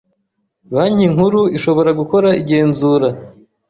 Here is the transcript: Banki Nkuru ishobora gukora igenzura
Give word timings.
Banki 0.73 1.05
Nkuru 1.13 1.41
ishobora 1.57 1.91
gukora 1.99 2.29
igenzura 2.41 3.07